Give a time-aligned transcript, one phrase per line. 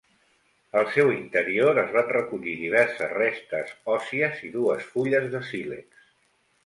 [0.79, 6.09] Al seu interior es van recollir diverses restes òssies i dues fulles de sílex.